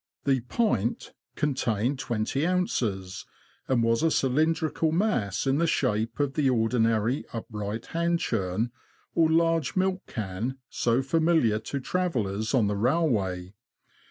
The 0.23 0.41
''pint" 0.41 1.11
contained 1.35 1.99
twenty 1.99 2.43
ounces, 2.47 3.27
and 3.67 3.83
was 3.83 4.01
a 4.01 4.07
cylin 4.07 4.55
drical 4.55 4.91
mass 4.91 5.45
in 5.45 5.59
the 5.59 5.67
shape 5.67 6.19
of 6.19 6.33
the 6.33 6.49
ordinary 6.49 7.23
upright 7.33 7.85
hand 7.85 8.19
churn 8.19 8.71
or 9.13 9.29
large 9.29 9.75
milk 9.75 10.07
can 10.07 10.57
so 10.71 11.03
familiar 11.03 11.59
to 11.59 11.79
travellers 11.79 12.55
on 12.55 12.65
the 12.65 12.75
railway. 12.77 13.53